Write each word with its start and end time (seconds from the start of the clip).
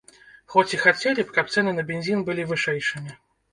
Хоць 0.53 0.73
і 0.75 0.79
хацелі 0.85 1.27
б, 1.27 1.35
каб 1.37 1.53
цэны 1.57 1.71
на 1.77 1.87
бензін 1.93 2.25
былі 2.33 2.49
вышэйшымі. 2.55 3.11